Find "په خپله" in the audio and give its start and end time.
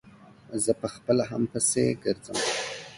0.81-1.23